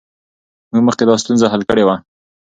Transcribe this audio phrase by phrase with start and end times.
[0.71, 1.95] موږ مخکې دا ستونزه حل کړې وه.